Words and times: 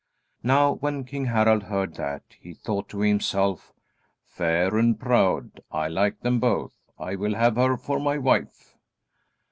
Now 0.41 0.73
when 0.77 1.03
King 1.03 1.25
Harald 1.25 1.61
heard 1.65 1.93
that, 1.93 2.23
he 2.39 2.55
thought 2.55 2.89
to 2.89 3.01
himself: 3.01 3.71
"Fair 4.25 4.75
and 4.75 4.99
proud. 4.99 5.61
I 5.71 5.89
like 5.89 6.21
them 6.21 6.39
both. 6.39 6.73
I 6.97 7.15
will 7.15 7.35
have 7.35 7.55
her 7.57 7.77
for 7.77 7.99
my 7.99 8.17
wife." 8.17 8.77